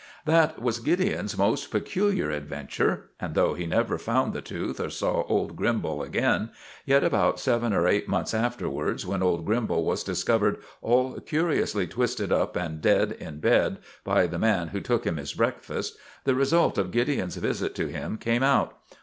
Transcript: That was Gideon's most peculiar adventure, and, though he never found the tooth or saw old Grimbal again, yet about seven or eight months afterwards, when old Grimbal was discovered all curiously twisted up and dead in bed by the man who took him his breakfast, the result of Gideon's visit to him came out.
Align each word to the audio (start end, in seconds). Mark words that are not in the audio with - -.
That 0.25 0.59
was 0.59 0.79
Gideon's 0.79 1.37
most 1.37 1.69
peculiar 1.69 2.31
adventure, 2.31 3.11
and, 3.19 3.35
though 3.35 3.53
he 3.53 3.67
never 3.67 3.99
found 3.99 4.33
the 4.33 4.41
tooth 4.41 4.79
or 4.79 4.89
saw 4.89 5.23
old 5.27 5.55
Grimbal 5.55 6.03
again, 6.03 6.49
yet 6.87 7.03
about 7.03 7.39
seven 7.39 7.71
or 7.71 7.87
eight 7.87 8.07
months 8.07 8.33
afterwards, 8.33 9.05
when 9.05 9.21
old 9.21 9.45
Grimbal 9.45 9.83
was 9.83 10.03
discovered 10.03 10.57
all 10.81 11.13
curiously 11.19 11.85
twisted 11.85 12.31
up 12.31 12.55
and 12.55 12.81
dead 12.81 13.11
in 13.11 13.39
bed 13.39 13.77
by 14.03 14.25
the 14.25 14.39
man 14.39 14.69
who 14.69 14.81
took 14.81 15.05
him 15.05 15.17
his 15.17 15.35
breakfast, 15.35 15.95
the 16.23 16.33
result 16.33 16.79
of 16.79 16.89
Gideon's 16.89 17.35
visit 17.35 17.75
to 17.75 17.85
him 17.85 18.17
came 18.17 18.41
out. 18.41 18.75